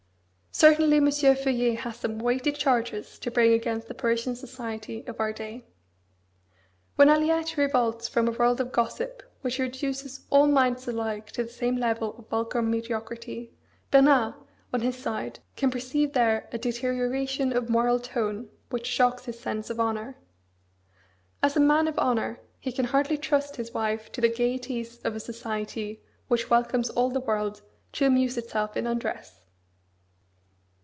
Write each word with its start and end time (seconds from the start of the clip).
Certainly 0.53 0.97
M. 0.97 1.09
Feuillet 1.09 1.77
has 1.79 1.95
some 1.95 2.19
weighty 2.19 2.51
charges 2.51 3.17
to 3.19 3.31
bring 3.31 3.53
against 3.53 3.87
the 3.87 3.93
Parisian 3.93 4.35
society 4.35 5.01
of 5.07 5.17
our 5.17 5.31
day. 5.31 5.63
When 6.97 7.07
Aliette 7.07 7.55
revolts 7.55 8.09
from 8.09 8.27
a 8.27 8.31
world 8.31 8.59
of 8.59 8.73
gossip, 8.73 9.23
which 9.41 9.59
reduces 9.59 10.25
all 10.29 10.47
minds 10.47 10.85
alike 10.89 11.31
to 11.31 11.43
the 11.43 11.49
same 11.49 11.77
level 11.77 12.15
of 12.17 12.27
vulgar 12.27 12.61
mediocrity, 12.61 13.53
Bernard, 13.91 14.33
on 14.73 14.81
his 14.81 14.97
side, 14.97 15.39
can 15.55 15.71
perceive 15.71 16.11
there 16.11 16.49
a 16.51 16.57
deterioration 16.57 17.55
of 17.55 17.69
moral 17.69 17.99
tone 17.99 18.49
which 18.69 18.85
shocks 18.85 19.25
his 19.25 19.39
sense 19.39 19.69
of 19.69 19.79
honour. 19.79 20.17
As 21.41 21.55
a 21.55 21.61
man 21.61 21.87
of 21.87 21.97
honour, 21.97 22.39
he 22.59 22.73
can 22.73 22.85
hardly 22.85 23.17
trust 23.17 23.55
his 23.55 23.73
wife 23.73 24.11
to 24.11 24.21
the 24.21 24.29
gaieties 24.29 24.97
of 25.05 25.15
a 25.15 25.19
society 25.19 26.03
which 26.27 26.49
welcomes 26.49 26.89
all 26.91 27.09
the 27.09 27.21
world 27.21 27.61
"to 27.93 28.05
amuse 28.05 28.37
itself 28.37 28.75
in 28.75 28.85
undress." 28.85 29.37